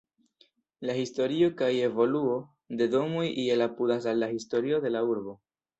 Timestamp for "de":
2.81-2.91, 4.89-4.99